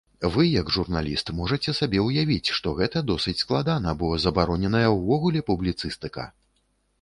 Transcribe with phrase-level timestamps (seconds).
[0.35, 6.27] Вы, як журналіст, можаце сабе ўявіць, што гэта досыць складана, бо забароненая ўвогуле публіцыстыка!